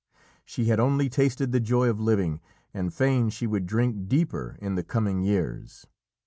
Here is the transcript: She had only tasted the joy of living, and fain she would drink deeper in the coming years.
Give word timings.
She 0.45 0.65
had 0.65 0.79
only 0.79 1.09
tasted 1.09 1.51
the 1.51 1.59
joy 1.59 1.87
of 1.87 1.99
living, 1.99 2.41
and 2.73 2.91
fain 2.91 3.29
she 3.29 3.45
would 3.45 3.67
drink 3.67 4.07
deeper 4.09 4.57
in 4.59 4.73
the 4.73 4.81
coming 4.83 5.21
years. 5.21 5.85